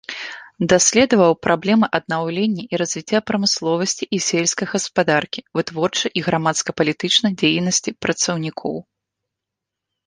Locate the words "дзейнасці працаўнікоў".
7.39-8.75